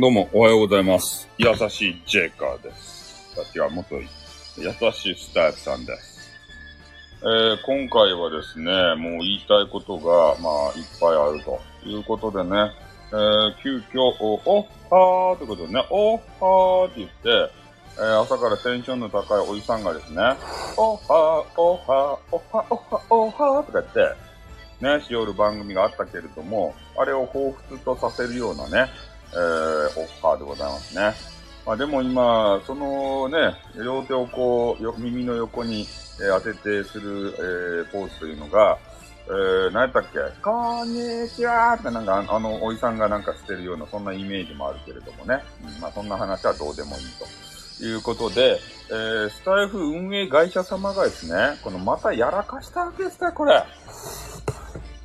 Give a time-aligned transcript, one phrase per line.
[0.00, 1.28] どうも、おはようございます。
[1.36, 3.34] 優しいジェイカーです。
[3.34, 4.02] さっきは元優
[4.94, 6.32] しいスタイルさんです。
[7.20, 12.72] えー、今回はですね、もう言いたいことが、まあ、いっぱいあるということでね、
[13.10, 17.52] えー、急遽、お、おはーってことでね、おっはーって言って、
[17.98, 20.22] えー、朝からテンションの高いおじさんがですね、
[20.78, 24.30] おはー、おはー、おはー、おはー、おはーとか言って、
[24.80, 28.90] ね、しおる番組があったけれども、あれを彷彿とさせるようなね、
[29.32, 31.14] えー、オファーでございますね。
[31.66, 38.78] まあでも今、そのね、両手をこう、よ耳の横に、えー当ててする、えーポーズというのが、
[39.26, 40.18] えー、何やったっけ？
[40.42, 45.42] こんにちはってなんかああの、おじさんがなんかしてるような、そんなイメージもあるけれどもね。
[45.64, 47.02] うん、まあそんな話はどうでもいい
[47.78, 53.62] ということで、えー、スタイフ運営会社様がですね、このまたやらかしたわけですね、これ。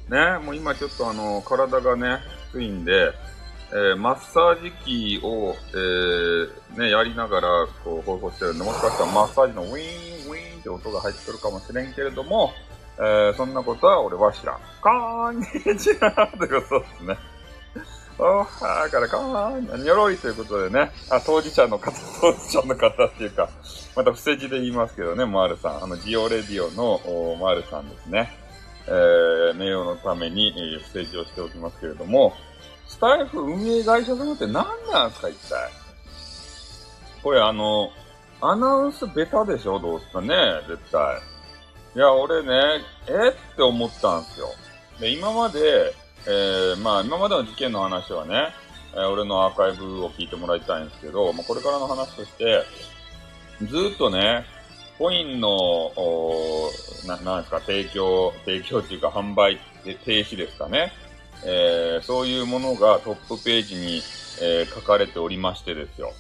[0.10, 3.12] ね、もう今ちょっとあの、体がね、きついんで、
[3.72, 7.48] えーマッサージ機を、えーね、やりながら、
[7.84, 12.52] こう、方法してるんで、もしかしたらマッサージのウィーン、ウィーンって音が入ってくるかもしれんけれども、
[12.98, 14.60] えーそんなことは俺は知らん。
[14.82, 15.46] こんに
[15.78, 17.18] ちはということですね。
[18.18, 23.50] おはーからこんにょろいということでね、あ、当事者の方、 当事者の方っていうか、
[23.94, 25.84] また伏せ字で言いますけどね、マールさん。
[25.84, 28.32] あの、ジオレディオのおマールさんですね。
[28.88, 32.34] えー、名誉のために、えー、伏せ字をしておきますけれども、
[32.96, 35.70] スタイフ運営会社様って何なんすか、一体。
[37.22, 37.92] これあの、
[38.40, 40.30] アナウンスベタでしょどうすかね
[40.70, 41.18] 絶対。
[41.94, 42.54] いや、俺ね、
[43.08, 44.48] えって思ったんですよ。
[45.02, 45.94] で、今まで、
[46.26, 48.54] えー、まあ、今までの事件の話はね、
[48.94, 52.64] えー俺のアーカイブを聞いてもらいたいんですけど、まあ、これからの話として、
[53.62, 54.46] ずっとね、
[54.98, 56.72] コインの、お
[57.06, 60.94] な、なんですか、提供、提供っていうか販売停止ですかね。
[61.44, 64.02] えーそういうものがトップページに、
[64.42, 66.14] えー書かれておりましてですよ。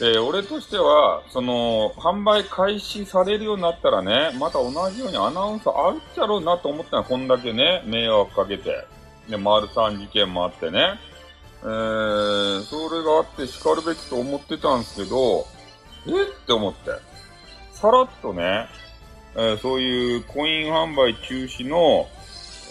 [0.00, 8.86] で、俺としては、その、販売開始されるようになったらね、また同じようにアナウンスあるっちゃろうなと思ったら、こんだけね、迷惑かけて。
[9.28, 10.98] で、丸三事件もあってね。
[11.62, 15.46] えー、それがあって叱るべきと思ってたんですけど、
[16.06, 16.10] え？
[16.10, 16.92] って思って。
[17.74, 18.68] さらっとね、
[19.36, 22.08] えーそういうコイン販売中止の、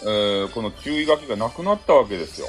[0.02, 2.46] えーこの注意書きがなくなったわけですよ。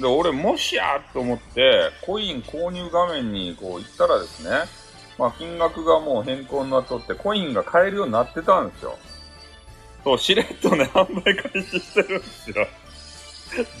[0.00, 4.50] で、俺もしやと思って、コイン購入画面にこう行ったらですね、
[5.18, 8.98] まあ金額がもう変更になっとって、コインが買えるようになってたんですよ。
[10.02, 12.66] そう、しれっとね、販売開始してるんですよ。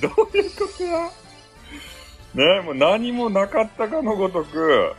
[0.00, 1.10] どういうことや？
[2.34, 4.92] ね、もう何もなかったかのごとく、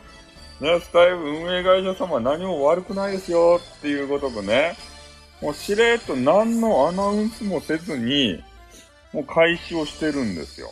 [0.59, 4.75] ね、スタイル運営会社様は何も悪くないですよっていうごとくね、
[5.45, 8.43] もうしれっと何のアナウンスもせずに、
[9.13, 10.71] もう開始をしてるんですよ。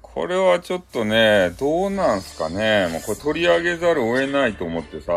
[0.00, 2.88] これはちょっとね、どうなんすかね。
[2.90, 5.12] もうこれ取り上げざるを得ないと思ってさ、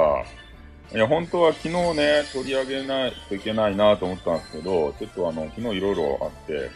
[0.94, 6.70] いや、本当は昨日ね、取り上げないといけないなと思ったんですけど、ちょっとあの、昨日いろいろあって、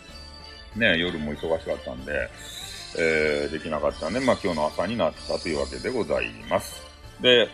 [0.79, 2.29] ね、夜も忙しかったんで、
[2.97, 6.81] えー、できなかったんで、まあ今日の朝になったというわけでございます。
[7.19, 7.49] で、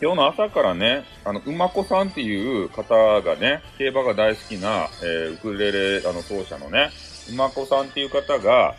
[0.00, 6.90] 今日の朝からね、あの、馬子さんっていう方がね、競馬が大好きな、えーウクレレ、あの、奏者のね、
[7.32, 8.74] 馬子さんっていう方が、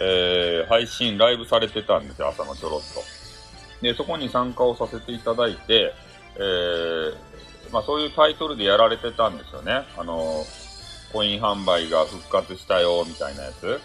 [0.00, 2.86] えー配信、ライブされてたんですよ、朝のちょろっと。
[3.82, 5.92] で、そこに参加をさせていただいて、
[6.36, 7.14] えー
[7.70, 9.82] まあそういうタイトルでやられてたんですよね。
[9.96, 10.44] あの、
[11.12, 13.80] コイン販売が復活したよ、みたいなやつ。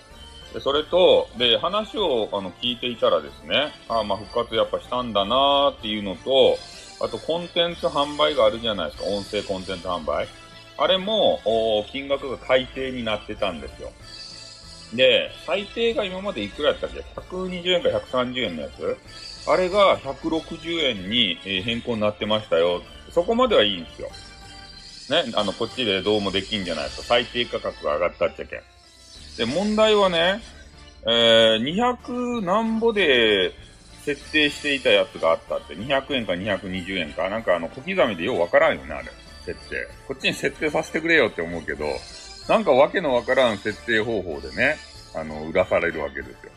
[0.54, 6.58] で、それと、で、話をあの聞いていたらですね、あまあ復活やっぱしたんだなーっていうのと、
[7.00, 10.28] あとコンテンツ販売があるじゃないですか、音声コンテンツ販売。
[10.78, 11.40] あれも、
[11.91, 13.92] 金額が改定になってたんですよ。
[14.94, 18.98] で、最低が今までいくらやったっけ ?120 円か130円のやつ？
[19.50, 22.81] あれが160円に変更になってましたよ。
[23.12, 24.10] そこまではいいんですよ。
[25.24, 27.04] ね、あの、こっちでどうもできんじゃないですか。
[27.04, 28.62] 最低価格が上がったっちゃけん。
[29.38, 30.42] で、問題はね、
[31.06, 33.54] えー、200何ぼで
[34.15, 39.09] 設定していたやつがあったって、200円か220円か、なんかあの、小刻みでようわからんよね、あれ。
[39.45, 39.86] 設定。
[40.07, 41.86] こっちに設定させてくれよって思うけど、
[42.48, 44.77] なんかわけのわからん設定方法でね、
[45.13, 46.51] あの、売らされるわけですよ。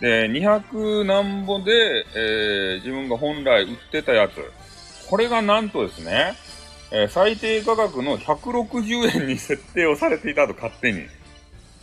[0.00, 4.32] で、200何ぼで、えー自分が本来売ってたやつ、
[5.08, 6.34] これがなんとですね、
[6.90, 11.06] えー最低価格の160円に設定をされていたと勝手に。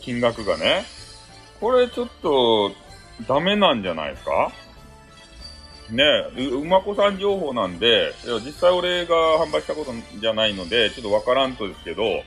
[0.00, 0.84] 金額がね。
[1.60, 2.72] これちょっと、
[3.26, 4.52] ダメなんじゃないですか？
[5.90, 6.02] ね
[6.36, 8.14] え、う、うまこさん情報なんで、
[8.44, 12.22] 実際俺が販売したことじゃないので、ちょっとわからんとですけど、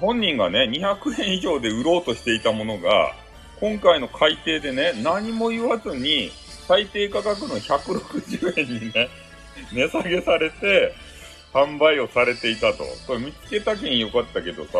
[0.00, 3.14] 本人がね、200円以上で売ろうとしていたものが、
[3.60, 6.30] 今回の改定でね、何も言わずに、
[6.66, 9.08] 最低価格の160円にね、
[9.72, 10.94] 値下げされて、
[11.52, 12.84] 販売をされていたと。
[13.06, 14.72] これ見つけたけんよかったけどさ、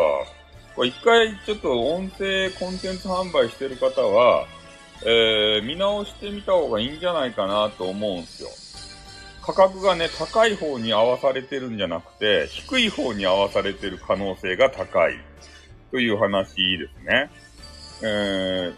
[0.75, 4.47] これ一回ちょっと音声コンテンツ販売してる方は、
[5.03, 8.49] えー、見直してみた方がいいんじゃないかなと思うんすよ。
[9.41, 15.15] 価格がね、高い方に合わされてるんじゃなくて、低い方に合わされてる可能性が高い
[15.89, 17.29] という話ですね。
[18.03, 18.73] えー、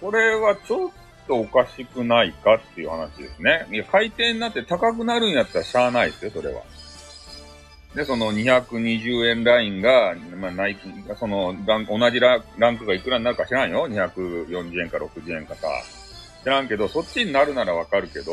[0.00, 0.90] これはちょっ
[1.28, 3.66] とおかしくないかっていう話ですね。
[3.70, 6.62] いや、回転になって高くなるんやったらしゃあないですよ、それは。
[7.94, 10.76] で、その220円ラインが、まあ、ない、
[11.18, 13.86] そのラン、同じラランクがいくらになるか知らんよ。
[13.88, 15.68] 240円か60円かさ。
[16.42, 18.32] 知らんけど、そっちになるならわかるけど、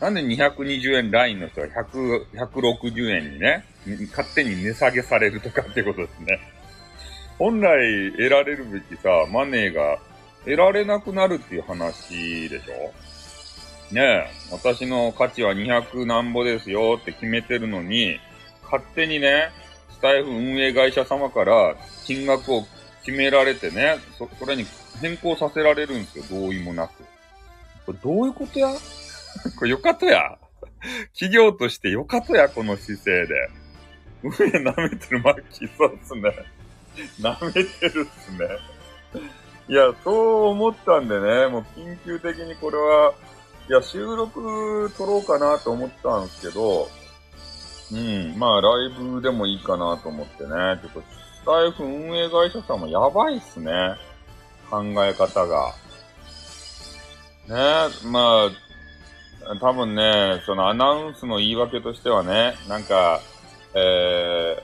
[0.00, 3.64] なんで220円ラインの人は100、160円にね、
[4.10, 6.40] 勝手に値下げされるとかってことですね。
[7.38, 9.98] 本来得られるべきさ、マネーが
[10.44, 12.92] 得られなくなるっていう話でしょ
[13.94, 18.18] ねえ、私の価値は200なんぼですよって決めてるのに、
[18.70, 19.50] 勝手にね、
[19.90, 21.74] スタイフ運営会社様から
[22.04, 22.66] 金額を
[23.04, 24.66] 決められてね、そ、それに
[25.00, 27.04] 変更させられるんですよ、同意もなく。
[27.86, 28.68] これどういうことや？
[29.58, 30.38] これよかとや。
[31.12, 33.50] 企業としてよかとや、この姿勢で。
[34.22, 36.32] 運営舐めてるマッキー、そうっすね。
[37.20, 38.38] 舐めてるっすね。
[39.68, 43.12] いや、そう思ったんでね、もう緊急的にこれは、
[43.68, 46.88] いや、収録撮ろうかなと思ったんですけど、
[47.92, 48.38] うん。
[48.38, 50.48] まあ、ライブでもいいかなと思ってね。
[50.82, 53.72] ちょっと、スタイフ運営会社さんもやばいっすね。
[54.70, 55.72] 考え方が。
[57.48, 57.54] ね
[58.10, 58.50] ま
[59.48, 63.20] あ、多分ね、そのアナウンスの言い訳としてはね、なんか、
[63.74, 64.58] え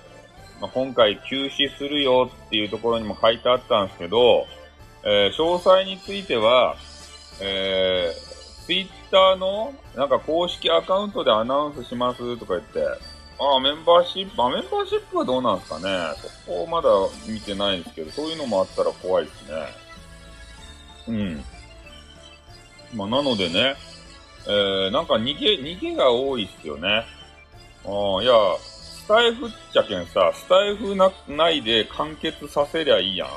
[0.59, 4.47] ー、まあ、今回休止するよっていうところにも書いてあったんですけど、
[5.05, 6.77] えー、詳細については、
[7.41, 12.81] えー、ツイッターのなんか公式アカウントでアナウンスしますとか言って、
[13.39, 16.15] ああ、メンバーシップ、あ、メンバーシップはどうなんですかね。
[16.47, 16.89] そこまだ
[17.27, 19.67] 見てないんですけど、そういうのもあったら怖いですね。
[21.09, 21.45] うん。
[22.95, 23.77] まあ、なのでね、
[24.47, 27.05] えー、なんか逃げ、逃げが多いっすよね。
[27.85, 33.29] ああ、いや、スタイフっちゃけんさ、スタイフな、ないで完結させりゃいいやん。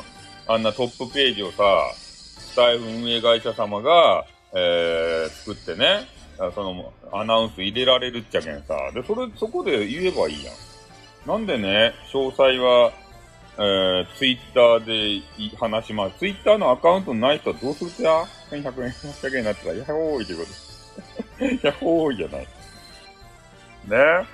[0.48, 1.64] あんなトップページをさ、
[1.96, 6.08] スタイフ運営会社様が、えー、作ってね、
[6.38, 8.76] その、アナウンス入れられるっちゃけんさ。
[8.94, 10.56] で、それ、そこで言えばいいやん。
[11.28, 12.92] なんでね、詳細は、
[13.58, 16.20] えー、ツイッターで話します。
[16.20, 20.42] ツイッターのアカウントない人はどうするってや ?1100 円、800円になってたら、やほーいってこ
[21.40, 21.60] とで。
[21.68, 22.48] やほーいじゃない。
[23.88, 24.28] ね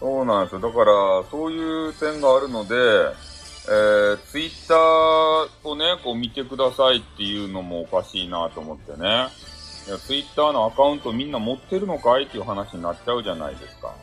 [0.00, 0.60] そうなんですよ。
[0.60, 2.74] だから、そういう点があるので、
[3.68, 9.26] えー、ツイッターをね、こう見てくださいっていうのもおかしいなと思ってね。
[9.86, 13.94] いや、ツイッターのアカウントみんな持ってるのかいっていう話になっちゃうじゃないですか。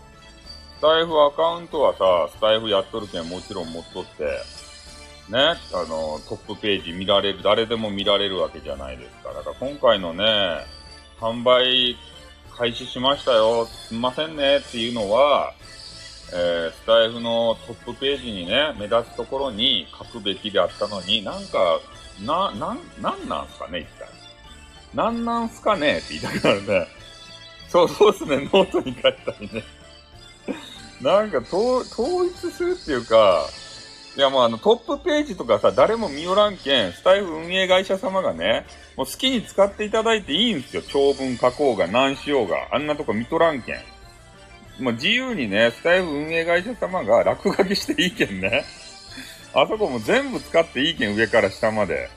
[0.77, 4.24] スタイフアカウントはさ、スタイフやっとるけんもちろん持っとって、
[5.30, 5.56] ね、あ
[5.88, 9.33] の、トップページ見られる、誰でも見られるわけじゃないですか。
[9.33, 10.23] だから今回のね、
[11.19, 11.95] 販売
[12.57, 15.54] 開始しましたよ、すんませんねっていうのは、
[16.33, 21.80] えー、スタイフのトップページにね、目立つところに書くべきであったのに、なんか、
[22.21, 24.13] な、な、なんなんすかね、一体。
[24.94, 25.97] なんなんすかね？
[25.97, 26.88] って言いたくなるね。
[27.69, 29.64] そう、そうですね、ノートに書いたりね。
[31.02, 31.83] なんか、統
[32.28, 33.47] 一するっていうか、
[34.16, 40.83] いやもうあのトップページとかさ、誰も見よらんけん、スタエフ運営会社様がね、もう好きに使っていただいていいんですよ。
[40.88, 42.68] 長文書こうが、何しようが。
[42.71, 43.76] あんなとこ見とらんけん。
[44.80, 48.64] もう自由にね、スタエフ運営会社様が落書きしていいけんね。
[49.56, 52.07] あそこも全部使っていいけん、上から下まで。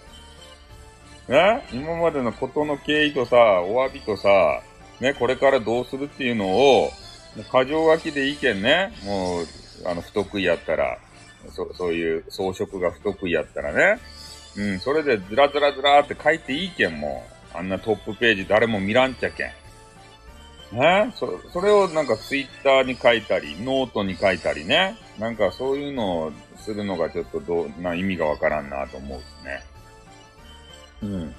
[1.28, 4.62] ね今までのことの経緯とさ、お詫びとさ、
[5.00, 6.90] ね、これからどうするっていうのを、
[7.50, 8.92] 過剰書きでいいけんね。
[9.04, 9.47] もう、
[9.85, 10.99] あの、不得意やったら、
[11.50, 14.00] そそういう装飾が不得意やったらね。
[14.56, 17.56] うん、それでずらずらずらって書いていいけん、もう。
[17.56, 19.50] あんなトップページ誰も見らんちゃけん。
[20.73, 24.97] ねそ、それをなんかツイッターに書いたり、ノートに書いたりね。
[25.18, 29.62] なんかそういうのをするのがちょっとどう、な意味がわからんなと思うしね。
[31.03, 31.35] うん。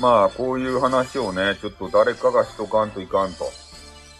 [0.00, 3.50] まあ、こういう話をね、ちょっと誰かがしとかんといかんと。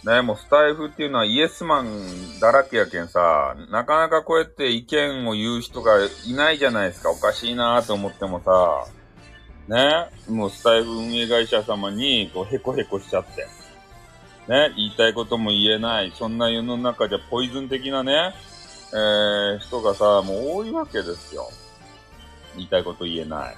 [0.04, 5.92] ね、もうスタイフっていうのはイエスマンだらけやけんさ、なかなかこうやって意見を言う人が
[6.26, 7.10] いないじゃないですか。
[7.10, 8.86] おかしいなと思ってもさ、
[9.68, 13.46] ね、もうスタイフ運営会社様にこうヘコヘコしちゃって。
[14.48, 16.12] ね、言いたいことも言えない。
[16.16, 18.34] そんな世の中じゃポイズン的なね、
[18.92, 21.48] えー、人がさ、もう多いわけですよ。
[22.56, 23.56] 言いたいこと言えない。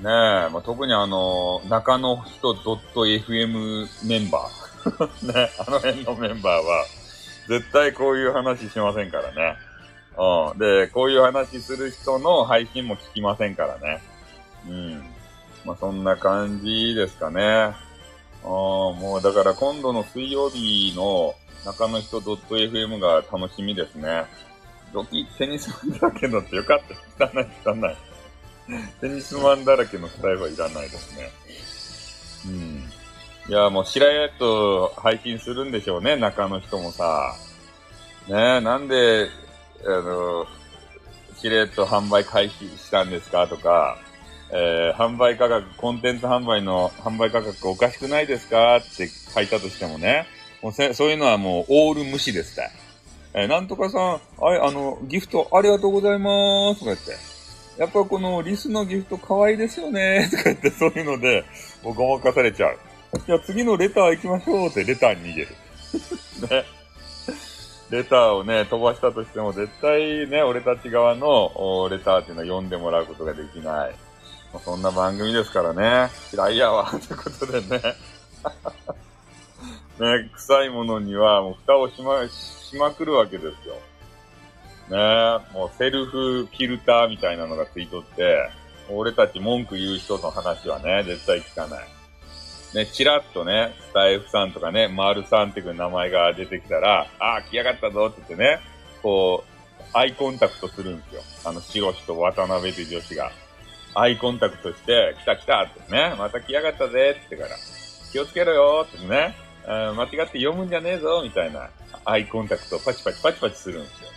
[0.00, 4.68] ねえ、まあ、特にあの、中の人 .fm メンバー。
[5.26, 6.84] ね、あの辺のメンバーは、
[7.48, 9.56] 絶対こういう話しませんからね。
[10.16, 10.58] うん。
[10.58, 14.02] で、こういう話する人の配信も聞きませんからね。
[14.68, 15.04] うん。
[15.64, 17.74] まあ、そんな感じですかね。
[18.44, 24.26] あもうだから今度の水曜日の中の人 .fm が楽しみですね。
[24.92, 26.80] ドキテニスマンだけのってよかっ
[27.18, 27.26] た。
[27.26, 28.07] 汚い汚い。
[29.00, 31.30] テニスマンだらけのスタイルはいらないですね。
[32.46, 32.90] うん。
[33.48, 37.34] いや、もうしらやと配信するんでしょうね、中の人もさ。
[38.28, 39.28] ねえ、なんで、
[39.86, 40.46] あの、
[41.40, 43.96] しれっと販売開始したんですかとか、
[44.50, 48.76] えー、販売価格、コンテンツ販売の販売価格おかしくないですか？
[48.76, 50.26] って書いたとしてもね、
[50.62, 52.70] もうせそういうのはもうオール無視ですって。
[53.34, 57.37] えー、なんとかさん、あれ、あの、ギフトありがとうございますとか言って。
[57.78, 61.44] やっぱこのリスのギフト可愛いですよね とか言ってそういうので、
[61.82, 62.78] もうごまかされちゃう。
[63.24, 65.48] じゃあ次のレター行きましょうってレターに逃げる。
[66.50, 66.64] ね。
[67.90, 73.94] レターをね、飛ばしたとしても絶対ね、俺たち側のレターっていうのは読んでもらうことができない。
[74.52, 76.10] まあ、そんな番組ですからね。
[76.32, 76.90] 嫌いやわ。
[76.90, 77.80] ということでね。
[80.00, 83.76] ね、臭いものにはもう蓋をしま、しまくるわけですよ。
[84.90, 84.96] ね
[85.52, 88.50] もうセルフフィルターみたいなのがついとって、
[88.90, 91.88] 俺たち文句言う人の話はね、絶対聞かない。
[92.74, 98.60] ね、チラッとね、スタイフさんとかね、マルさんっていう名前が出てきたら、ああ、来やがったぞって言ってね、
[99.02, 101.22] こう、アイコンタクトするんですよ。
[101.44, 103.30] あの、白しと渡辺という女子が。
[103.94, 107.50] アイコンタクトして、来た来たってね、また来やがったぜってから、
[108.12, 109.34] 気をつけろよってね、
[109.66, 111.68] 間違って読むんじゃねえぞみたいな
[112.04, 114.08] アイコンタクトパチパチパチパチするんですよ。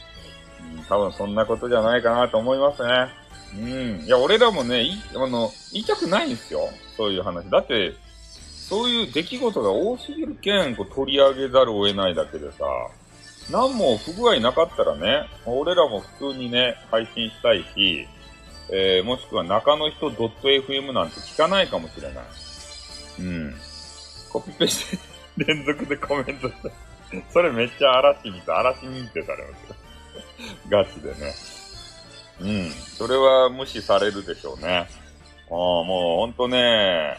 [0.92, 3.08] 多分そんなことじゃないかなと思いますね。
[3.56, 4.06] うん。
[4.06, 6.68] いや、俺らもね、い、あの、言いたくないんですよ。
[6.98, 7.50] そういう話。
[7.50, 7.94] だって、
[8.68, 12.66] そういう出来事が多すぎるけん、こう取り上げざるを得ないだけでさ、
[13.50, 18.06] 何も不具合なかったらね、俺らも普通にね、配信したいし、
[18.70, 22.24] えー、もしくは中の人 .fm なんて聞かないかもしれない。
[23.20, 23.56] うん。
[24.30, 24.98] コピペして
[25.46, 26.70] 連続でコメントした。
[27.32, 29.81] それめっちゃ嵐見た、嵐認定されますよ。
[30.70, 31.34] ガチでね。
[32.40, 32.72] うん。
[32.72, 34.88] それは無視されるでしょうね。
[35.50, 37.18] あ、もうほんとね、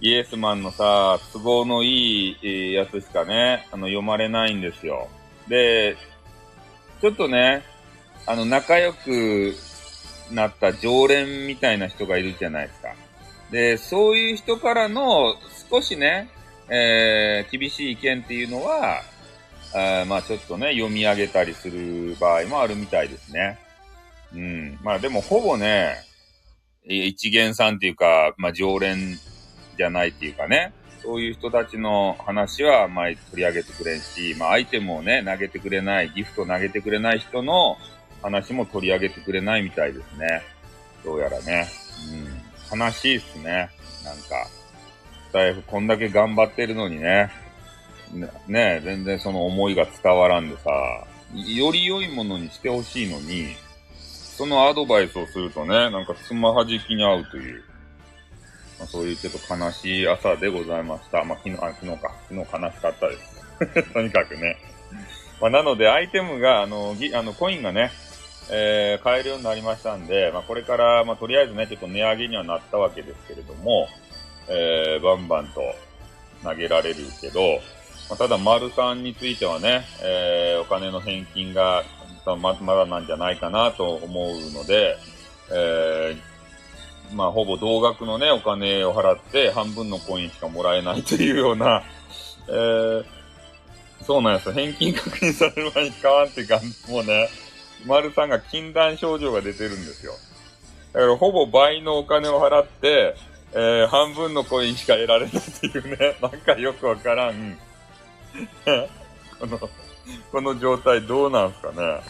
[0.00, 5.08] イエスマンのさ、都合のいいやつしかね、あの、読まれないんですよ。
[5.48, 5.96] で、
[7.00, 7.62] ちょっとね、
[8.26, 9.54] あの、仲良く
[10.30, 12.94] なった常連みたいな人がいるじゃないですか。
[13.50, 15.34] で、そういう人からの
[15.70, 16.30] 少しね、
[16.68, 19.02] えー、厳しい意見っていうのは、
[19.72, 23.58] あまあちょっとね、読み上げたりする場合もあるみたいですね。
[24.34, 24.78] うん。
[24.82, 25.96] まあでもほぼね、
[26.84, 29.18] 一元さんっていうか、まあ常連
[29.76, 30.72] じゃないっていうかね、
[31.02, 37.76] そういう人たちの話はまり取り上げてくれんし、まあアイテムをね、投げてくれない、ギフト投げてくれない人の
[38.22, 40.42] 話も取り上げてくれないみたいですね。
[41.04, 41.68] どうやらね。
[42.72, 42.78] うん。
[42.78, 43.70] 悲しいっすね。
[44.04, 44.46] なんか、
[45.28, 47.30] スタイフこんだけ頑張ってるのにね、
[48.12, 50.70] ね、全然その思いが伝わらんでさ、
[51.34, 53.54] より良いものにしてほしいのに、
[54.40, 57.62] そのアドバイスをするとね、なんかつまはじきに合うという、
[58.78, 61.22] まあ、そういうちょっと悲しい朝でございました。
[61.24, 62.10] まあ、昨日、あ、昨日か。
[62.28, 63.92] 昨日悲しかったです。
[63.92, 64.56] とにかくね。
[65.40, 67.90] まあ、なので、アイテムが、あの、ぎあの、コインがね、
[68.50, 73.88] えー、買えるようになりましたんで、まあ、これから、まあ、とりあえずね、ちょっと値上げにはなったわけですけれども、
[74.48, 75.60] えー、バンバンと
[76.42, 77.60] 投げられるけど、
[78.10, 81.84] まあ、ただ、丸さんについてはね、えー、お金の返金が
[82.26, 84.98] ままだなんじゃないかなと思うので、
[85.52, 91.82] えー、まあ、ほぼ同額のね、お金を払って半分のコインしかもらえないというような、
[92.48, 93.04] えー、
[94.02, 94.54] そうなんですよ。
[94.54, 97.28] 返金確認される前に買わんっていうか、もうね、
[97.86, 100.12] 丸さんが禁断症状が出てるんですよ。
[100.92, 103.14] だからほぼ倍のお金を払って、
[103.52, 107.58] えー、半分のコインしか得られないっていうね、なんかよくわからん、
[109.40, 109.58] この、
[110.32, 112.00] この状態どうなんすかね。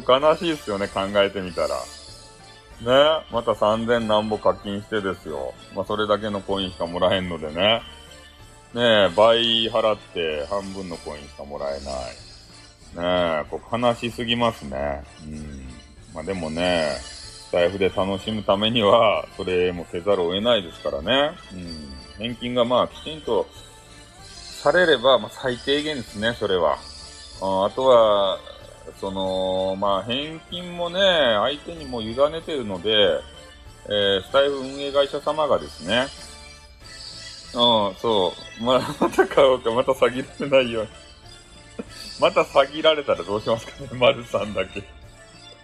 [0.00, 1.68] 悲しいですよね、考えてみたら。
[1.68, 5.54] ね、また3000何ぼ課金してですよ。
[5.74, 7.82] まあ、それだけのコインしかもらえんのでね。
[8.74, 13.42] ね倍払って半分のコインしかもらえない。
[13.42, 15.04] ねこう悲しすぎますね。
[15.24, 15.68] うん。
[16.14, 16.88] まあ、でもね、
[17.52, 21.32] 財布で楽しむためには、それもせざるを得ないですからね。
[21.52, 21.92] うん。
[22.18, 23.46] 返金がまあきちんと
[24.62, 26.78] されれば、まあ、最低限ですね、それは。
[27.40, 28.38] ああとは、
[29.00, 31.00] その、まあ、返金もね、
[31.40, 33.20] 相手にも委ねてるので、
[33.86, 36.06] えー、スタイル運営会社様がですね、
[37.54, 38.64] うん、そう。
[38.64, 40.90] ま、また買おうか、また詐欺られないように。
[42.20, 44.80] また詐欺られたらどうしますかね、丸さんだけ。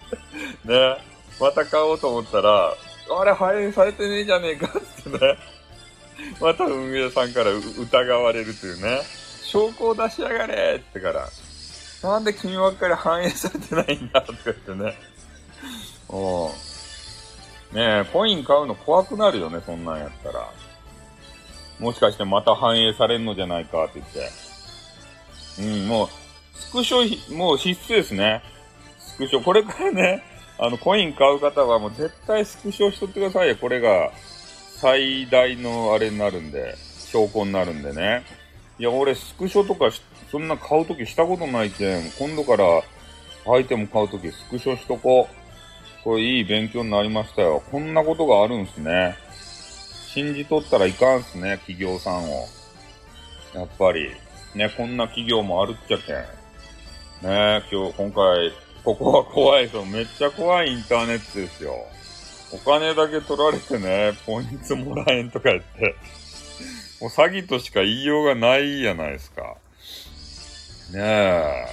[0.67, 0.99] ね。
[1.41, 2.75] また買おうと思ったら、
[3.11, 5.39] あれ、反映されてねえじゃねえかってね。
[6.41, 9.03] また運営さんから疑われるというね。
[9.45, 11.29] 証拠を出しやがれってから。
[12.03, 14.95] なんで君ばっかり反映されてないんだとか言ってね。
[16.09, 16.51] お
[17.73, 20.51] ねえ、コイン買うの怖くなるよね、そんなんやったら。
[21.79, 24.31] もしかしてまた反映されんのじゃないかって言って。
[25.61, 26.09] うん、もう、
[26.55, 28.43] スクショ、もう必須ですね。
[28.99, 29.43] スクショ。
[29.43, 30.23] これからね、
[30.59, 33.57] あの、コイン買う方はもう絶対スクショしとってくださいよ。
[33.57, 34.11] これが
[34.81, 36.77] 最大のあれになるんで、
[37.11, 38.25] 証拠になるんでね。
[38.79, 39.91] いや、俺スクショとか
[40.31, 42.65] そんな買うときしたことないけん、今度から
[43.53, 46.05] アイテム買うときスクショしとこう。
[46.05, 47.63] これいい勉強になりましたよ。
[47.71, 49.17] こんなことがあるんすね。
[50.07, 52.47] 信じとったらいかんすね、企業さんを。
[53.55, 54.11] やっぱり。
[54.55, 56.17] ね、こんな企業もあるっちゃけん。
[57.29, 58.53] ね今日、今回、
[58.85, 59.85] ここは怖いぞ。
[59.85, 61.75] めっちゃ怖いインターネットですよ。
[62.53, 65.97] お金だけ取られてね、ポイントもらえんとか言って。
[67.01, 69.57] もう詐欺としか言いようがないやないですか。
[70.93, 71.67] ねえ。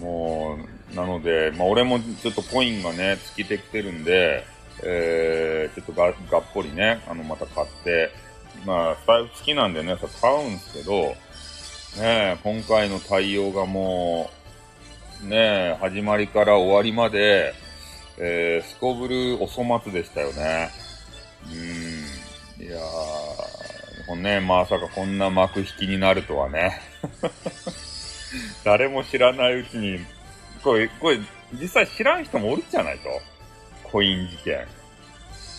[0.00, 0.58] も
[0.90, 4.44] う、なので、まあ俺もちょっとコインがね、尽きてきてるんで、
[4.84, 8.10] えー、ちょっとががっぽりね、あの、また買って、
[8.64, 11.16] まあ、スタイル好きなんでね、買うんですけど、ね
[12.00, 14.30] え今回の対応がも
[15.22, 17.54] う、ねえ始まりから終わりまで、
[18.18, 20.70] えー、すこぶるお粗末でしたよね。
[21.46, 22.64] うん。
[22.64, 26.80] いやー、こね、まさかこんな幕引きになるとはね。
[28.64, 30.00] 誰も知らないうちに、
[30.62, 31.18] これ、これ、
[31.54, 33.08] 実際知らん人もおるじゃないと？
[33.84, 34.66] コイン事件。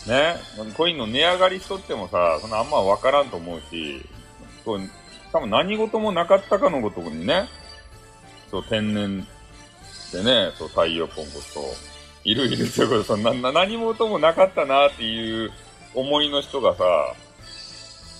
[0.07, 0.35] ね。
[0.75, 4.03] コインの値上がりしとってもさ、そんなあんまわからんと思うし、
[4.65, 4.89] こう
[5.31, 7.47] 多分何事もなかったかのごとくにね、
[8.49, 9.27] そう、天然
[10.11, 11.41] でね、そう、太陽光と、
[12.23, 15.51] いるいるということで、そな、何事もなかったなっていう
[15.93, 16.83] 思いの人がさ、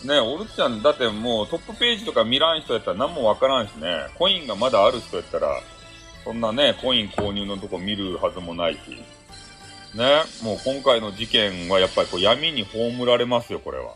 [0.05, 5.61] ね、おるちゃん、だってもうトップページとか見らん人やったら何もわからんしね、コインがまだある人やったら、
[6.23, 8.79] そんなね、コイン購入のとこ見るはずもないし、
[9.97, 13.95] ね、もう今回の事件はやっぱりこう闇に葬られますよ、これは。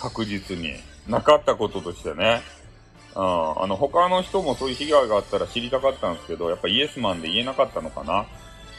[0.00, 0.74] 確実に。
[1.08, 2.42] なかったこととしてね。
[3.14, 3.22] うん。
[3.62, 8.26] あの、他の人もそういう被害があったら知りたかったんですけど、やっぱイエスマンで言えなかったのかな。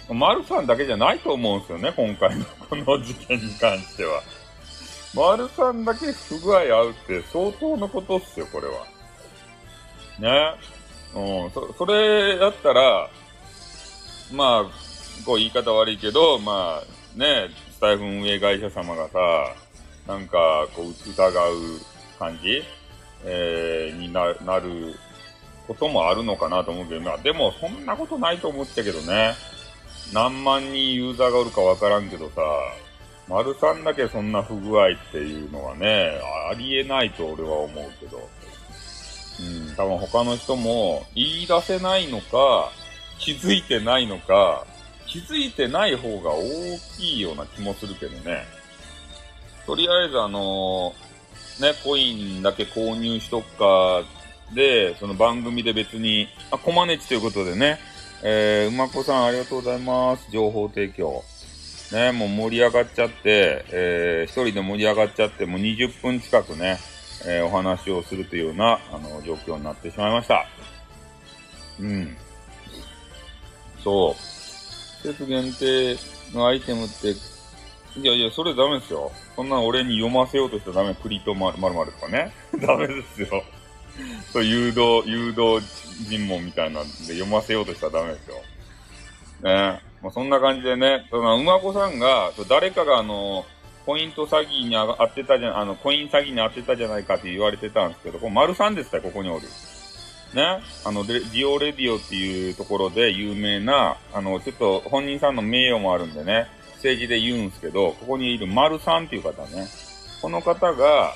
[0.10, 4.22] 丸さんだけじゃないと思うんですよね、今回のこの事件に関しては。
[5.14, 8.86] 丸さんだけ不具合合うって相当のことっすよ、これは。
[10.20, 10.56] ね。
[11.16, 13.10] うん、そ、それやったら、
[14.32, 14.64] まあ、
[15.26, 19.20] こう言い方悪いけど、まあ、ね、スタイフ運営会社様がさ、
[20.08, 21.54] なんか、こう、疑う
[22.20, 22.64] 感じ、
[23.26, 24.96] えー、にななる
[25.68, 29.34] こともあるのかなと思うけど、まあでもそんなことないと思ったけどね。
[30.14, 32.42] 何万人ユーザーがおるかわからんけどさ、
[33.28, 38.30] 丸さんだけそんな不具合っていうのはね、ありえないと俺は思うけど。
[39.40, 42.72] うん、多分他の人も言い出せないのか、
[43.20, 44.66] 気づいてないのか、
[45.06, 46.44] 気づいてない方が大
[46.98, 48.46] きいような気もするけどね。
[49.68, 51.08] とりあえずあのー
[51.62, 54.04] ね、コインだけ購入しとくか、
[54.54, 57.80] で、その番組で別に、あ、コマネチということでね、
[58.24, 60.30] えー、うまこさんありがとうございます。
[60.32, 61.24] 情報提供。
[61.92, 66.78] ね、もう盛り上がっちゃって、えー、一人で盛り上がっちゃって、もう20分近くね、
[67.26, 70.46] えー、お話をするというような、あの、状況になってしまいました。
[71.80, 72.18] うん。
[73.84, 75.02] そう。
[75.04, 75.98] 季節限定
[76.34, 77.14] のアイテムって
[78.00, 79.12] いやいや、それダメですよ。
[79.36, 80.96] そんな俺に読ませようとしたらダメ。
[80.96, 82.32] 栗とまるまるとかね。
[82.62, 83.44] ダメですよ。
[84.32, 85.60] そう、誘導、誘導
[86.08, 88.36] 尋問みたいなんで読ませようとしたらダメですよ。
[89.44, 89.82] ね。
[90.02, 93.46] まあ、そんな感じでね、その、馬子さんが、誰かがあの、
[93.86, 99.48] ポイント詐欺にあってたじゃ、あの、コイン詐欺にあってたじゃないかって言われてたんですけど、これ丸さんですよ、ここにおる。
[100.34, 100.62] ね。
[100.84, 109.68] あの、ディオレディオっていうところで有名な、あの、ちょっと本人さんの名誉もあるんでね、政治で言うんですけど、ここにいる丸さんっていう方ね。
[110.22, 111.14] この方が、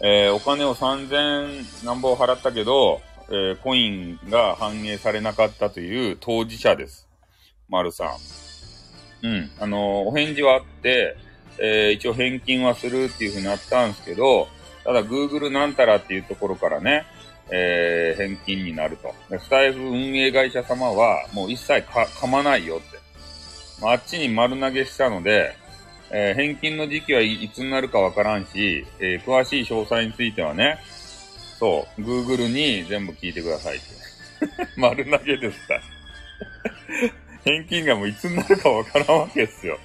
[0.00, 7.08] えー、お金を3000何本払ったけど、えー、コインが反映されなかったという当事者です。
[7.68, 8.16] 丸さ
[9.22, 9.26] ん。
[9.26, 9.50] うん。
[9.58, 11.16] あのー、お返事はあって、
[11.58, 14.48] えー、一応返金はするっていう風になったんですけど、
[14.84, 17.04] ただ Google なんたらっていうところからね、
[17.50, 19.14] えー、返金になると。
[19.38, 22.98] スタイフ運営会社様は、もう一切か、噛まないよって。
[23.80, 25.54] まあ、あっちに丸投げしたので、
[26.10, 30.78] えー、返金の時期はいつになるかわからんし、えー、詳しい詳細についてはね、
[31.58, 33.86] そう、Google に全部聞いてくださいって。
[34.76, 35.80] 丸投げですか。
[37.44, 39.78] 返金がもういつになるかわからんわけですよ。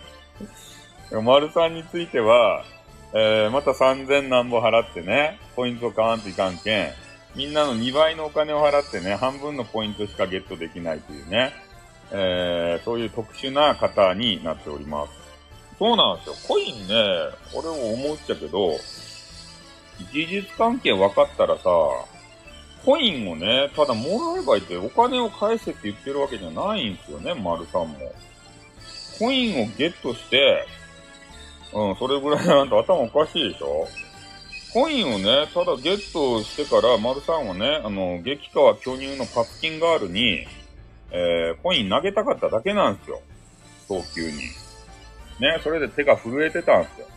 [1.21, 2.65] 丸さんについては、
[3.13, 6.91] えー、また3000何本払ってね、ポイント買わんといかんけん、
[7.35, 11.53] みんなの2倍のお金を払ってね、半分のポイントしかゲットできないというね、
[12.11, 15.22] えー、そういう特殊な方になっております。
[15.79, 16.35] そうなんですよ。
[16.47, 16.93] コインね、
[17.53, 18.77] 俺も思っちゃけど、
[20.11, 21.63] 事実関係分かったらさ、
[22.85, 28.13] コインをね、ただもらえばいいってお金を返せって言ってるわけじゃないんですよね、丸さんも。
[29.19, 30.65] コインをゲットして、
[31.73, 33.87] うん、それぐらいなんと頭おかしいでしょ？
[34.73, 40.47] コインをね、ただゲットしてから、丸さんはね、あの、激川巨乳のパプキンガールに、
[41.11, 43.21] えー、コイン投げたかっただけなんですよ。
[43.87, 44.37] 早急に。
[45.39, 47.07] ね、それで手が震えてたんですよ。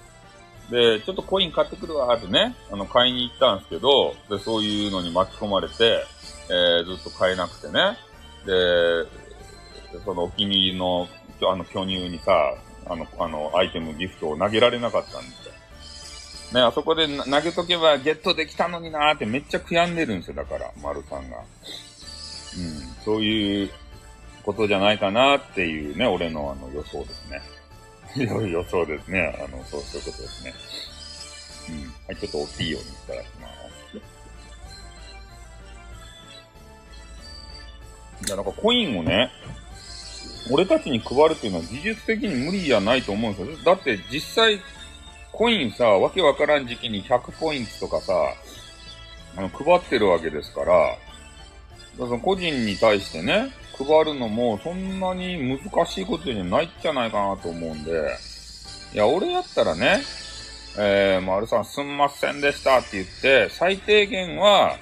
[0.71, 6.05] で、ちょっとコイン買ってくるわーってね、あの、買いに行ったんですけど、で、そういうのに巻き込まれて、
[6.49, 7.97] えー、ずっと買えなくてね。
[8.45, 9.07] で、
[10.05, 11.09] そのお気に入りの、
[11.43, 12.33] あの、巨乳にさ、
[12.87, 15.53] あの、あの、アイテム、ギフトを投げられなかったんですよ。
[16.55, 21.39] ね、あそこで投げとけばゲットできたのになーってめっちゃ悔やんでるんですよ、だから、丸さんが。
[21.39, 23.71] うん、そういう
[24.45, 27.43] ことじゃないかなっていうね、俺のあの予想ですね。
[28.25, 29.39] 予想ですね。
[29.39, 30.55] あの、そう、そういうことですね。
[31.71, 31.95] うん。
[32.07, 33.57] はい、ちょっと大きいようにいただきます。
[38.27, 39.31] いや、なんかコインをね、
[40.51, 43.57] 俺たちに配るっていうのは技術的に無理じゃないと思うんですよ。
[43.65, 44.61] だって実際、
[45.33, 48.13] コインさ、わけわからん時期に100ポイントとかさ、
[49.37, 50.97] あの、配ってるわけですから、
[51.99, 58.17] だから個人に対してね、配るのもそんなに難しいことじゃないんじゃないかなと思うんで、
[58.95, 60.03] いや、俺やったらね、
[60.79, 64.77] えー、丸さんすんませんでしたって言って、最低限は、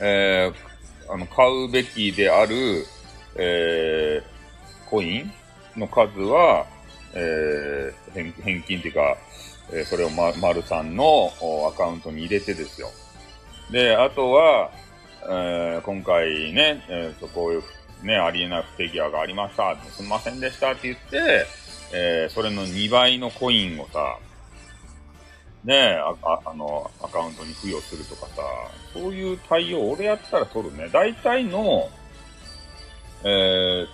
[0.00, 2.86] えー、あの、買うべきである、
[3.36, 5.32] えー、コイン
[5.78, 6.66] の数は、
[7.14, 9.16] えー、返返金っていうか、
[9.72, 11.30] えー、それをま、丸さんの
[11.70, 12.90] アカウントに入れてですよ。
[13.70, 14.70] で、あとは、
[15.28, 17.62] えー、今回ね、えー、こういう
[18.02, 21.46] ね、ありえない不手際がありました、すみませんでしたって言って、
[21.92, 24.18] えー、それの2倍のコインをさ、
[25.64, 28.42] ねあ、ああの、アカウントに付与するとかさ、
[28.92, 30.88] そういう対応、俺やったら取るね。
[30.92, 31.88] 大体の、
[33.24, 33.86] えー、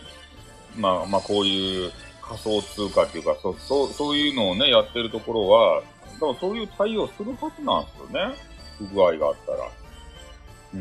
[0.77, 1.91] まあ、まあ、こういう
[2.21, 5.83] 仮想通貨っていうか、そう、そう、そういうのをね、やってるところは、
[6.21, 8.37] 多分そういう対応するはずなんですよね。
[8.79, 9.82] 不具合があったら。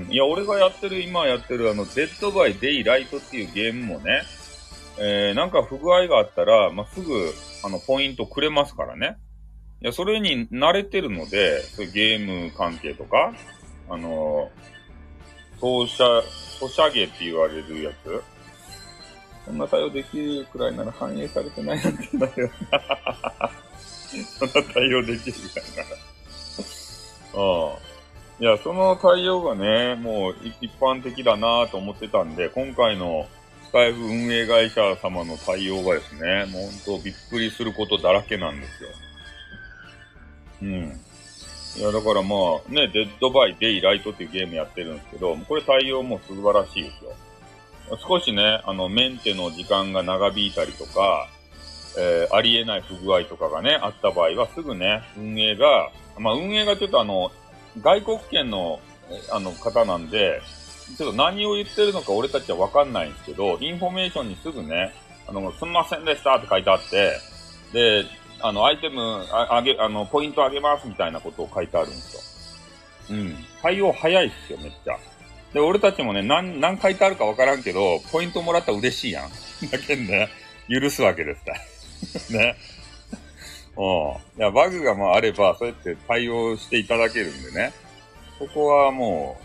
[0.10, 4.24] いや、俺がやってる、今やってるあの、 Dead by Daylight っていうゲームもね、
[4.98, 9.18] えー、なんか不具合があったら、まあ、すぐ、あの、ポイントくれますからね。
[9.82, 13.34] いや、それに慣れてるので、そうゲーム関係とか、
[13.90, 18.24] あのー、ソシャ、ソシャゲって言われるやつ
[19.46, 22.50] そんな対応できるくらいなら反映されてないなんて言うんだよ。
[24.40, 25.98] そんな対応できるくらいなら。
[27.34, 27.91] ああ。
[28.42, 33.28] いや、その対応がね、もう一般的だなと思ってたんで、今回の
[33.66, 38.90] スタエフ運営会社様の対応がですね、もう本当びっくりすることだらけなんですよ。
[40.64, 40.70] うん。
[41.78, 42.36] いや、だからま
[42.68, 47.14] あ、ね、 Dead by Daylight っていうゲームやってるんですけど、これ対応も素晴らしいですよ。
[48.00, 51.30] 少しね、あの、メンテの時間が長引いたりとか、
[51.96, 57.32] えー、ありえない不具合とかがね、あった場合はすぐね、運営が、まあ運営がちょっとあの、
[57.80, 58.80] 外国圏の、
[59.32, 60.42] あの、方なんで、
[60.98, 64.94] ちょっと何を言ってるのか俺たちはわかんないんですけど、インフォメーションにすぐね、
[65.28, 67.18] あの、すんませんでしたって書いてあって、
[67.72, 68.06] で、
[68.42, 73.18] あの、アイテム、ああげ、あの、ポイントあげますみたいなことを書いてあるんですよ。
[73.18, 73.46] うん。
[73.62, 74.98] 対応早いっすよ、めっちゃ。
[75.54, 79.30] で、俺たちもね、何、何書いてあるかわからんけど、ポイントもらったら嬉しいやん。
[79.70, 80.30] だけんね、
[80.70, 82.56] 許すわけです ね。
[83.78, 84.40] うん。
[84.40, 87.74] いや、バグがまああれば、そうやって対応していただけるんでね。
[88.40, 89.40] そこはも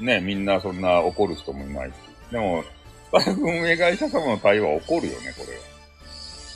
[0.00, 1.94] う、ね、みんなそんな怒る人もいないし。
[2.30, 2.64] でも、
[3.06, 5.62] スタッフ運営会社様の対応は怒るよね、これは。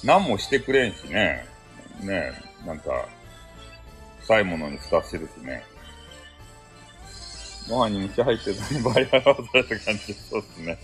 [0.05, 1.45] 何もしてくれんしね。
[2.01, 2.33] ね、
[2.65, 3.09] なんか、
[4.21, 5.63] 臭いものに蓋してるしね。
[7.69, 10.79] ご飯に虫入ってたのにバイヤーをされた感じそうっすね。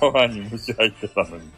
[0.00, 1.50] ご飯に虫入ってたのに。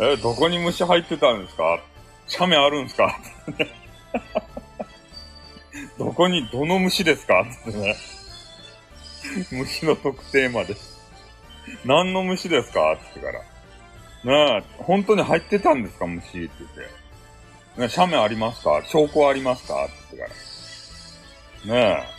[0.00, 1.80] え、どこに虫入ってたんですか？
[2.26, 3.18] 写メあるんですか？
[5.98, 7.42] どこに、どの虫ですか？
[7.42, 7.96] ってね。
[9.50, 10.74] 虫の特定まで。
[11.84, 12.92] 何の虫ですか？
[12.94, 13.38] って言ってか
[14.24, 14.52] ら。
[14.54, 16.06] なあ、本当に入ってたんですか？
[16.06, 16.80] 虫って言って。
[17.82, 18.82] ね、斜面ありますか？
[18.86, 19.84] 証拠ありますか？
[19.84, 20.34] って言って
[21.64, 21.74] から。
[21.74, 22.12] ねえ。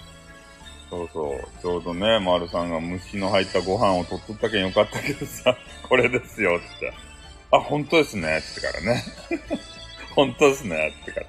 [0.89, 1.47] そうそう。
[1.61, 5.57] ちょうどね、丸さんが虫の入ったご飯を取っとったけんよかったけどさ、
[5.89, 6.93] これですよって。
[7.53, 9.03] あ、本当ですねってからね。
[10.15, 11.21] 本当ですねってか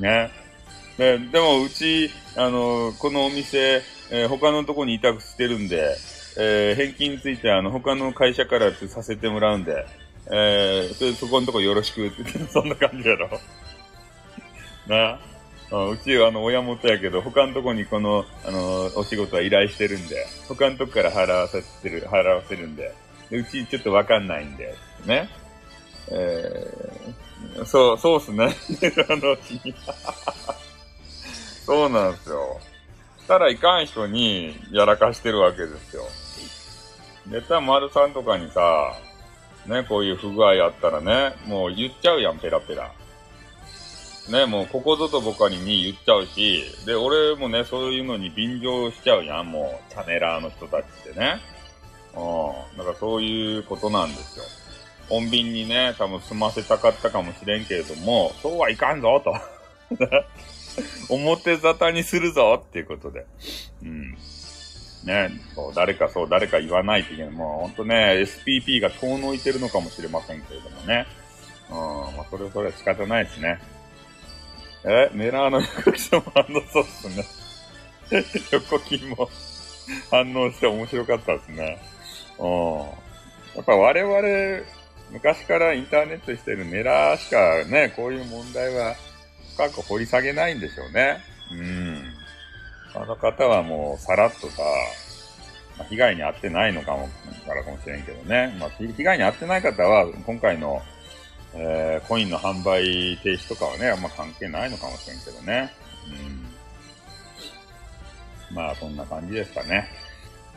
[0.00, 0.26] ら。
[0.26, 0.30] ね。
[0.96, 5.96] ででも、うち、あの、このお店、えー、他のとこに委託してるんで、
[6.38, 9.86] えー、返金についてあの、他の会社からってさせてもらうんで、
[10.30, 13.28] えー、そそこのとこよろしくって、 そんな感じやろ。
[14.86, 15.18] な
[15.72, 22.94] あうちはあの、親元やけど、他のとこにこの、あの、お仕事は依頼してるんで、他のとこから払わせてる、払わせるんで、
[23.30, 25.28] でうちちょっとわかんないんで、ね。
[26.08, 28.44] えー、そう、そうっすね。
[29.08, 29.36] あの、
[31.64, 32.60] そうなんですよ。
[33.26, 36.02] たらいかん人にやらかしてるわけですよ。
[37.28, 38.94] 絶対丸さんとかにさ、
[39.66, 42.92] ね、こういう不具合あったらね、もう言っちゃうやん、ペラペラ。
[44.30, 51.40] ね、もうここぞと僕にに言っちゃうし、で、俺もね、そういうのに便乗しちゃうやん、もう、チャネラーの人たちってね。
[52.14, 52.78] うん。
[52.78, 54.44] だからそういうことなんですよ。
[55.10, 59.34] 穏便にね、多分済ませたかったかもしれんけれども、そうはいかんぞ、と。
[61.08, 63.24] 表沙汰にするぞっていうことで。
[63.82, 64.16] うん。
[65.04, 67.32] ね、そう、誰かそう、誰か言わないといけない。
[67.32, 71.06] もうほんとね、SPP が遠のいてるのかもしれませんけれどもね。
[71.70, 73.60] うん、まあ、それはそれは仕方ないしね。
[74.84, 77.24] え、メラーの横木も反応そうっすね。
[78.52, 79.28] 横木も
[80.10, 81.78] 反応して面白かったですね。
[82.38, 82.76] うん。
[83.56, 84.64] やっぱ我々、
[85.10, 88.94] 昔からインターネットしてるメラーしかね、こういう問題は
[89.54, 91.18] 深く掘り下げないんでしょうね。
[91.52, 92.02] うん。
[92.94, 94.62] あの方はもうさらっとさ、
[95.78, 97.08] まあ、被害に遭ってないのかも、
[97.46, 98.56] からかもしれんけどね。
[98.58, 100.82] まあ、被害に遭ってない方は、今回の、
[101.54, 105.72] えー、コインの販売停止とかはね、あんま関係ないのかもしれんけどね。
[108.50, 108.54] うん。
[108.56, 109.88] まあ、そんな感じですかね。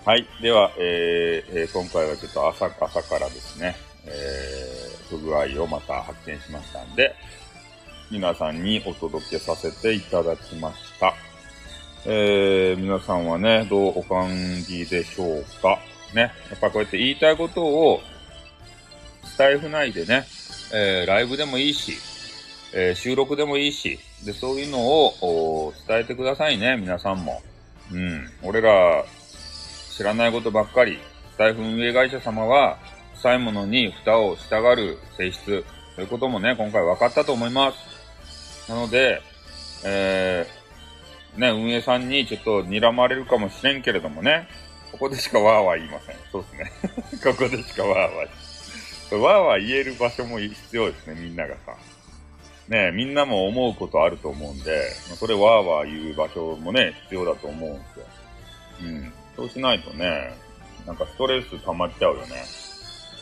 [0.06, 0.26] はい。
[0.42, 7.16] では、えー、えー、今回はちょっと朝、朝からですね、えー、不具合をまた発見しましたんで、
[8.12, 11.14] 皆さんにお届けさせていただきました。
[12.06, 14.30] えー、皆さんはね、どうお感
[14.64, 15.80] じでしょうか？
[16.14, 16.22] ね。
[16.22, 18.02] やっぱこうやって言いたいことを、
[19.26, 20.26] スタイフ内でね、
[20.74, 21.94] えー、ライブでもいいし、
[22.74, 27.42] えー、収録でもいいし、で、そういうのを伝えてくださいね、皆さんも。
[27.92, 28.30] うん。
[28.44, 29.04] 俺ら、
[29.92, 31.00] 知らないことばっかり、
[31.34, 32.78] スタイフ運営会社様は、
[33.22, 38.72] 臭いものに蓋をしたがる性質、そういうこともね、今回分かったと思います。
[38.72, 39.22] なので、
[39.86, 44.48] えー、ね、運営さんにちょっと睨まれるかもしれんけれどもね、
[44.94, 46.16] ここでしかわーわー言いません。
[46.32, 46.72] そうですね。
[47.24, 49.18] ここでしかわーわー。
[49.18, 51.76] わーわー言える場所も必要ですね、みんながさ。
[52.70, 58.06] ねみんなも思うことあると思うんで、それわーわー言う場所もね、必要だと思うんですよ。
[58.84, 59.14] うん。
[59.36, 60.34] そうしないとね、
[60.86, 62.69] なんかストレス溜まっちゃうよね。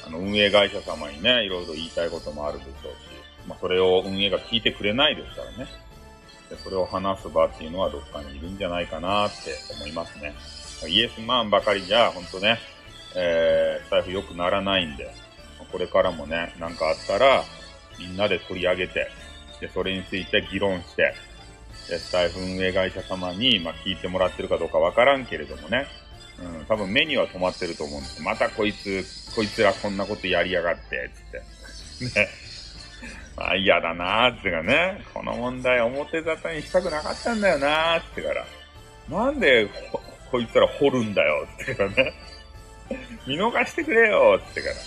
[0.08, 2.88] あの、運営会社様にね、いろいろ言いたいこともあるでしょうし、
[3.46, 5.68] まあ、それを運営が聞いてくれないですからね。
[6.50, 10.34] でそれを話す場っていうのはどっかにいるんじゃないかなって思いますね。
[10.88, 12.58] イエスマンばかりじゃ、ほんとね、
[13.16, 15.14] えー、財布良くならないんで、
[15.72, 17.44] これからもね、なんかあったら、
[18.00, 19.10] みんなで取り上げて、
[19.60, 21.14] で、それについて議論して、
[21.90, 25.88] で、スタイフ運営会社様に、まあ、聞いてもらってるかどうかわからんけれどもね、
[26.40, 29.04] うん、多分目には止まってると思うんですまたこいつ、
[29.36, 31.10] こいつらこんなことやりやがって、
[32.00, 32.20] つって。
[32.22, 32.30] ね。
[33.36, 38.46] まあ嫌だなーってかね、この問題表沙汰にしたくなかったんだよなーってから、
[39.10, 42.14] なんでこ、こいつら掘るんだよってからね、
[43.28, 44.80] 見逃してくれよってから、うん、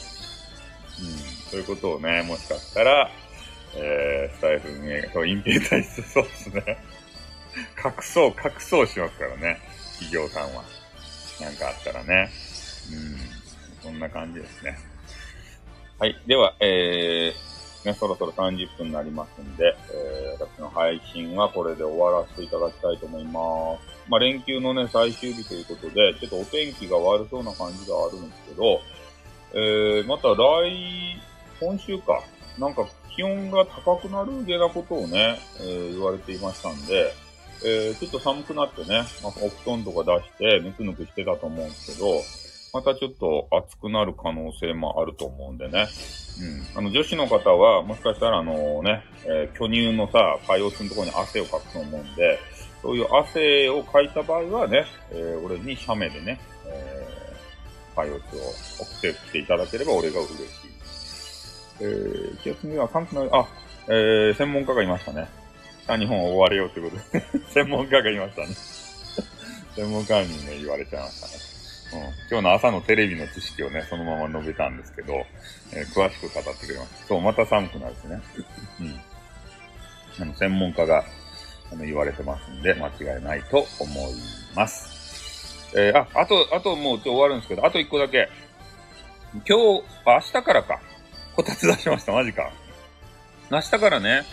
[1.51, 3.11] そういうことをね、もしかしたら、
[3.77, 6.79] えー、スタイフ運営、そう、隠蔽体質、そうですね。
[7.85, 9.61] 隠そう、隠そうしますからね、
[9.93, 10.65] 企業さんは。
[11.41, 12.31] なんかあったらね。
[12.93, 14.77] うん、そんな感じですね。
[15.99, 16.21] はい。
[16.27, 23.33] では、えー、ね、そろそろ30分になりますんで、えー、私の配信はこれで終わらせていただきたいと思いま
[23.79, 24.01] す。
[24.09, 28.81] まあ、連休のね、最終日ということで、ちょっとお天気が悪そうな感じがあるんですけど、
[29.53, 31.21] えー、また来、
[31.61, 32.23] 今週か、
[32.59, 37.13] なんか気温が高くなるげなことをね、えー、言われていましたんで、
[37.65, 42.23] えー、ちょっと寒くなってね、まあ、お布団とか出して、ぬくぬくしてたと思うんですけど、
[42.73, 45.89] またちょっと暑くなる可能性もあると思うんでね。
[46.75, 46.79] うん。
[46.79, 52.39] あの、女子の方は、もしかしたらあのね、えー、巨乳のさ、海洋するところに汗をかくと思うんで、
[52.81, 58.41] そういう汗をかいた場合はね、えー、俺に写メでね、えー、パイオツを
[58.79, 60.47] 送ってきていただければ俺が嬉しい。
[61.81, 63.47] えー、気圧には寒くなる、あ、
[63.89, 65.29] えー、専門家がいましたね。
[65.93, 68.55] あ、日本は終われようってことで 専門家がいましたね
[69.77, 71.51] 専門家にね、言われちゃいましたね。
[71.93, 72.01] うん、
[72.31, 75.15] 今日の朝のテレビの知識をね、そのまま述べたんですけど、
[75.73, 77.07] えー、詳しく語ってくれます。
[77.09, 78.21] そう、また寒くなるしね。
[78.81, 79.01] うん。
[80.21, 81.05] あの、専門家が、
[81.73, 84.15] あの、言われてますんで、間違いないと思い
[84.55, 85.69] ます。
[85.75, 88.29] えー、あ、あと、あともうちょ終わるんですけど、あと一個だけ。
[89.33, 90.81] 今日、明日からか。
[91.35, 92.51] こたつ出しました、マジか。
[93.51, 94.25] 明日からね、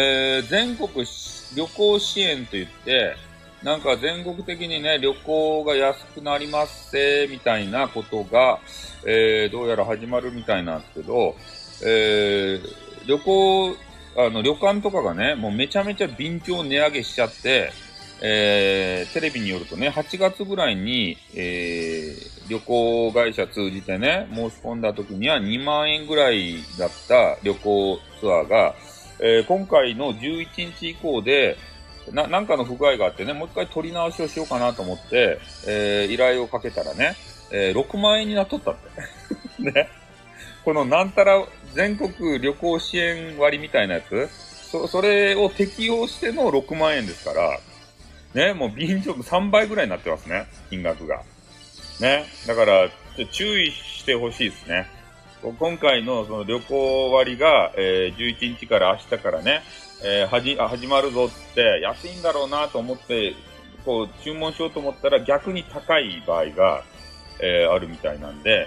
[0.00, 0.88] えー、全国
[1.56, 3.16] 旅行支援と言って、
[3.64, 8.60] なんか全国的にね、旅行が安くなりますせ、みたいなことが、
[9.04, 11.34] えー、どうやら始まるみたいなんですけど、
[11.84, 13.76] えー、旅行、
[14.16, 17.72] あの、旅館とかがね、もうめちゃめちゃ便乗値上げしちゃって、
[18.20, 28.76] えー、テレビによるとね、8月ぐらいに、えー、旅行会社通じてね、申し込んだ時には2万円ぐらいだった旅行ツアーが、
[29.20, 31.56] えー、今回の11日以降で、
[32.12, 37.16] な、なんかの不具合があってね、もう一回取り直しをしようかなと思って、えー、依頼をかけたらね、
[37.50, 38.90] えー、6万円になっとったって。
[39.62, 39.88] ね。
[40.64, 44.28] このなんたら全国旅行支援割みたいなやつ、
[44.70, 47.58] そ、それを適用しての6万円ですから、
[48.34, 51.22] ね、もう便乗3倍ぐらいになってますね、金額が。
[52.00, 52.26] ね。
[52.46, 52.90] だから、
[53.32, 54.86] 注意してほしいですね。
[55.42, 59.62] 今回のその旅行割が、えー、11日から明日からね、
[60.04, 63.34] えー、はじ、始まるぞって安いんだろうなと思って、
[63.84, 66.82] こう、注文しようと思ったら逆に高い場合が、
[67.40, 68.66] えー、あるみたいなんで、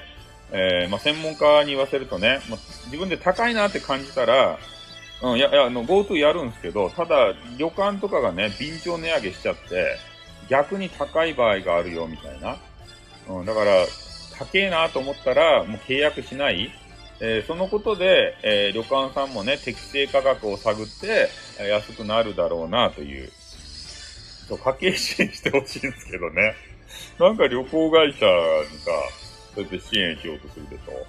[0.51, 4.57] えー、まあ、専門家に言わせるとね、まあ、自分で高いなって感じたら、
[5.23, 9.97] うん、いや、いや、あの、GoTo やるんですけど、ただ、旅館とかがね、便乗値上げしちゃって、
[10.49, 12.57] 逆に高い場合があるよ、みたいな。
[13.29, 13.85] うん、だから、
[14.45, 16.71] 高えなと思ったら、もう契約しない。
[17.19, 23.31] えー、そのことで、えー、旅館さんもね、適正価格を探って、え、安くなるだろうなという、
[24.47, 26.55] そう、家計支援してほしいんですけどね。
[27.19, 28.91] なんか旅行会社にさ、
[29.53, 31.05] そうやって支援しようとするでしょ。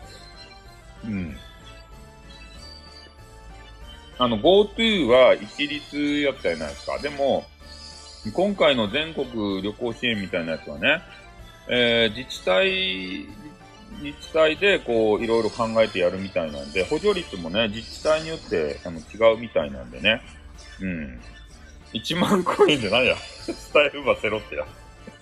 [1.04, 1.36] うん。
[4.18, 6.98] あの、GoTo は一律やったじゃないですか。
[6.98, 7.46] でも、
[8.34, 11.02] 今回の全国旅行支援みたいなやつはね、
[11.68, 13.26] えー、自治体
[14.02, 20.22] 自治体でこういろいろ考えてやるみたいなんで、補助率もね、自治体によってあの違うみたいなんでね。
[20.80, 21.20] うん。
[21.92, 24.64] 1万コインで何やスタイフバセロってや。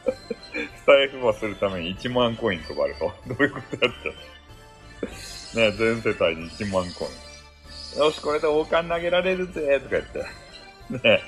[0.05, 3.13] スタイフバするために1万コイン配ると。
[3.27, 7.99] どういうことやってね、全世帯に1万コイン。
[7.99, 11.09] よし、これで王冠投げられるぜとか言って。
[11.09, 11.23] ね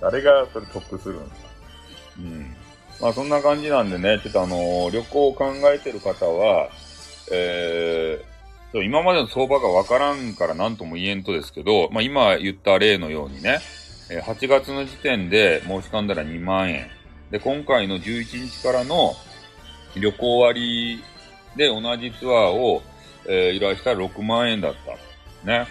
[0.00, 1.48] 誰がそれ得するんですか
[2.18, 2.55] うん。
[3.00, 6.70] まあそんな感じなんでね、ちょっとあのー、旅行を考えてる方は、
[7.32, 13.60] えー、今までの相場がわからんから何とも言えんとですけど、まあ今言った例のようにね、
[14.08, 16.88] 8月の時点で申し込んだら2万円。
[17.30, 19.14] で、今回の11日からの
[19.96, 21.02] 旅行割
[21.56, 22.82] で同じツアーを、
[23.26, 24.74] えー、依頼したら6万円だっ
[25.44, 25.46] た。
[25.46, 25.66] ね。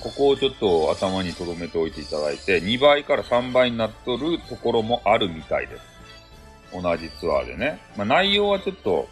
[0.00, 5.93] ここをちょっと頭に留めておいていただいて、2倍から3倍になっとるところもあるみたいです。
[6.80, 7.80] 同じツアーでね。
[7.96, 9.08] まあ、内容はちょっと、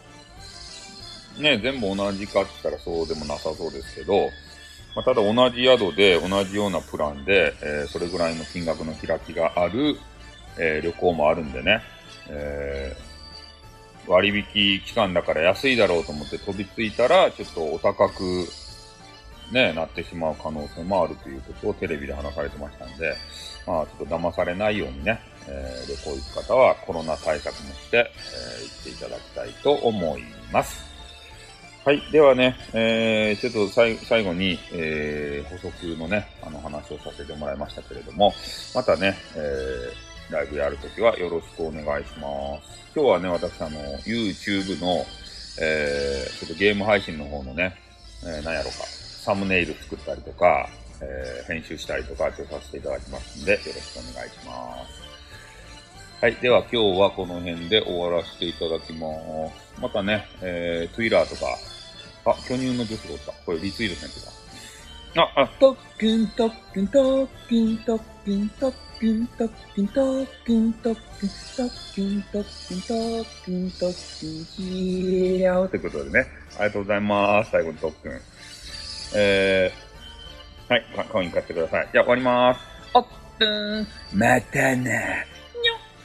[1.39, 4.29] ね、全部同じかって言ったらそうでもなさそうですけど、
[4.95, 9.97] まあ、ただ同じ宿で同じようなプランで、えー、それぐらいの金額の開きがある、
[10.59, 11.81] えー、旅行もあるんでね、
[12.29, 18.47] えー、割引期間だから安いだろうと思って飛びついたら、ちょっとお高く、
[19.51, 23.15] ね、なってしまう可能性もあるということをテレビで話されてましたんで、
[23.65, 30.93] まあ、ちょっと騙されないようにね、えー、旅行行く方はコロナ対策もして、えー、行っていただきたいと思います。
[31.85, 32.01] はい。
[32.13, 38.33] ではね、えー、ちょっと最後に、えー、補足のね、あの話をさせてもらいましたけれども、
[38.73, 42.83] またね、えー、ライブやるときはよろしくお願いします。
[42.95, 45.05] 今日はね、私、あの、YouTube の、
[45.59, 47.75] えー、ちょっとゲーム配信の方のね、
[48.23, 50.69] えー、何やろか、サムネイル作ったりとか、
[51.01, 55.02] えー、編集したりとか、ちょっとさせていただきますんで、よろしくお願いします。
[56.23, 56.35] はい。
[56.35, 59.09] では今日はこの辺で終わらせていただきま
[59.75, 59.81] す。
[59.81, 61.47] またね、えー、Twitter とか、
[62.23, 63.33] あ、巨乳の女子がおった。
[63.45, 65.31] これリツイートせんとか。
[65.35, 76.25] あ、あ、特訓、特訓、特訓、特訓、特訓、特訓、特訓、特訓、特訓、特訓、特訓、特訓、ひやーってことでね。
[76.55, 77.51] ありがとうございます。
[77.51, 78.21] 最後に特訓。
[79.17, 81.89] えー、はい、コイン買ってください。
[81.91, 82.59] じゃあ終わりまーす。
[82.93, 83.05] あっ
[83.37, 85.32] とーん、またな。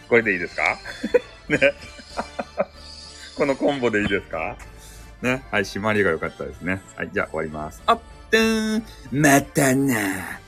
[0.09, 0.79] これでいいですか？
[1.49, 1.59] ね。
[3.37, 4.57] このコンボでいいですか？
[5.23, 5.43] ね。
[5.51, 6.81] はい、締まりが良かったですね。
[6.97, 7.83] はい、じゃあ終わります。
[7.87, 7.99] あっ、
[8.31, 10.41] とーん、またな。